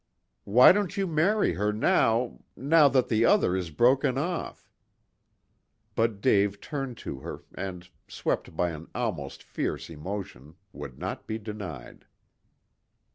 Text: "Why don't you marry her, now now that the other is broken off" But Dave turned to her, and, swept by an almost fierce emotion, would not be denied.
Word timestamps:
"Why 0.45 0.71
don't 0.71 0.97
you 0.97 1.05
marry 1.05 1.53
her, 1.53 1.71
now 1.71 2.39
now 2.55 2.89
that 2.89 3.07
the 3.07 3.23
other 3.23 3.55
is 3.55 3.69
broken 3.69 4.17
off" 4.17 4.67
But 5.95 6.21
Dave 6.21 6.59
turned 6.59 6.97
to 7.05 7.19
her, 7.19 7.43
and, 7.53 7.87
swept 8.07 8.57
by 8.57 8.71
an 8.71 8.87
almost 8.95 9.43
fierce 9.43 9.91
emotion, 9.91 10.55
would 10.73 10.97
not 10.97 11.27
be 11.27 11.37
denied. 11.37 12.07